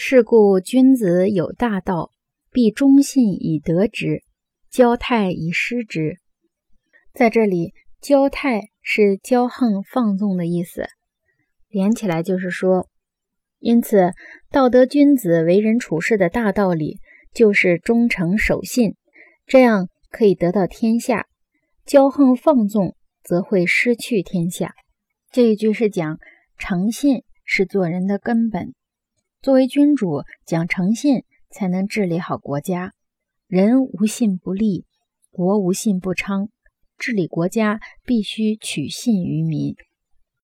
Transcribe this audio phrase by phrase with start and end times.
[0.00, 2.12] 是故君子有大道，
[2.52, 4.22] 必忠信以得之，
[4.70, 6.18] 骄泰以失之。
[7.12, 10.86] 在这里，骄泰是骄横放纵的意思，
[11.68, 12.88] 连起来就是说，
[13.58, 14.12] 因此
[14.52, 17.00] 道德君子为人处事的大道理
[17.34, 18.94] 就是忠诚守信，
[19.48, 21.24] 这样可以得到天下；
[21.84, 22.94] 骄横放纵
[23.24, 24.76] 则会失去天下。
[25.32, 26.20] 这一句是讲
[26.56, 28.74] 诚信是做人的根本。
[29.40, 32.92] 作为君主，讲诚信才能治理好国家。
[33.46, 34.84] 人无信不立，
[35.30, 36.48] 国无信不昌。
[36.98, 39.76] 治理国家必须取信于民。